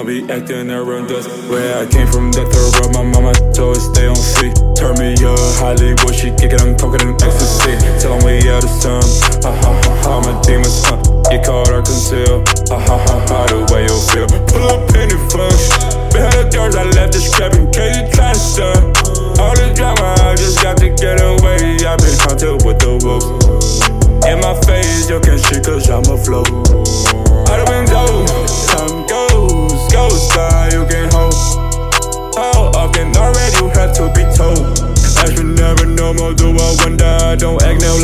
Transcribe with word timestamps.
don't 0.00 0.06
be 0.06 0.32
acting 0.32 0.68
horrendous. 0.68 1.26
Where 1.48 1.76
I 1.76 1.86
came 1.86 2.06
from, 2.06 2.32
that 2.32 2.48
third 2.48 2.70
world, 2.80 2.92
my 2.94 3.04
mama 3.04 3.32
told 3.52 3.76
us 3.76 3.84
stay 3.92 4.08
on 4.08 4.16
feet. 4.16 4.56
Turn 4.76 4.96
me 4.96 5.12
up, 5.20 5.36
Hollywood, 5.60 6.14
she 6.14 6.32
kickin', 6.40 6.60
I'm 6.60 6.76
coking 6.76 7.04
in 7.04 7.14
ecstasy. 7.20 7.76
Tell 8.00 8.16
'em 8.16 8.24
we 8.24 8.40
out 8.48 8.64
of 8.64 8.70
sun, 8.80 9.04
ha 9.44 9.52
ha 9.52 9.72
ha 9.84 9.92
ha, 10.02 10.12
my 10.24 10.32
demons, 10.40 10.80
huh? 10.88 10.96
Get 11.28 11.44
caught 11.44 11.68
or 11.68 11.82
conceal, 11.82 12.40
ha 12.72 12.78
ha 12.80 12.96
ha, 13.28 13.46
the 13.52 13.60
way 13.72 13.84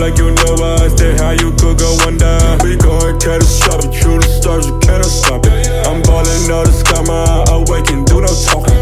like 0.07 0.19
you 0.19 0.31
know 0.31 0.55
I 0.62 0.87
stay 0.89 1.17
how 1.19 1.33
you 1.33 1.51
could 1.59 1.79
go 1.79 1.91
under. 2.07 2.39
We 2.62 2.77
going 2.77 3.19
catastrophic, 3.19 3.91
true 3.91 4.19
the 4.23 4.29
stars, 4.39 4.67
you 4.67 4.79
cannot 4.79 5.11
stop 5.11 5.43
it. 5.47 5.67
I'm 5.83 5.98
all 6.07 6.23
the 6.23 6.71
sky, 6.71 7.03
my 7.03 7.43
awaken, 7.51 8.05
do 8.05 8.23
no 8.23 8.31
talking. 8.47 8.79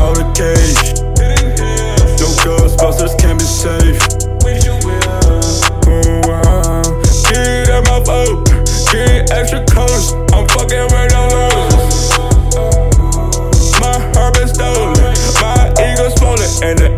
Out 0.00 0.16
the 0.16 0.24
cage, 0.32 1.04
no 2.16 2.28
Ghostbusters 2.40 3.14
can 3.20 3.36
be 3.36 3.44
safe. 3.44 4.00
Get 7.68 7.84
my 7.88 8.00
get 8.92 9.30
extra. 9.30 9.60
I'm 10.32 10.48
fucking. 10.48 10.88
My 13.80 13.98
heart 14.14 14.34
been 14.34 14.48
stolen, 14.48 14.96
my 15.36 15.68
swollen, 16.16 16.48
and 16.64 16.78
the 16.78 16.88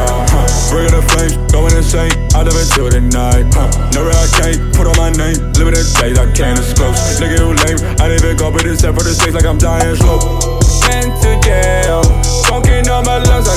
outside. 0.00 0.30
Huh. 0.32 0.70
Bringing 0.70 0.94
the 0.96 1.02
flames, 1.12 1.34
going 1.52 1.74
insane. 1.76 2.14
I 2.32 2.42
live 2.42 2.56
until 2.56 2.88
the 2.88 3.02
night. 3.02 3.50
Huh. 3.52 3.68
Never 3.92 4.10
I 4.10 4.26
can't 4.40 4.60
put 4.72 4.86
on 4.86 4.96
my 4.96 5.10
name, 5.12 5.38
living 5.58 5.74
the 5.76 5.84
days 6.00 6.18
I 6.18 6.26
can't 6.32 6.56
disclose. 6.56 6.96
Nigga, 7.20 7.36
you 7.38 7.52
lame. 7.52 7.80
I 8.00 8.08
didn't 8.08 8.24
even 8.24 8.36
go, 8.36 8.50
but 8.50 8.64
it's 8.64 8.80
set 8.80 8.94
for 8.96 9.04
the 9.04 9.12
stakes 9.12 9.34
like 9.34 9.44
I'm 9.44 9.58
dying 9.58 9.96
slow. 9.96 10.18
Went 10.88 11.12
to 11.22 11.36
jail, 11.44 12.02
smoking 12.46 12.88
on 12.88 13.04
my 13.04 13.18
lungs. 13.18 13.46
I 13.46 13.56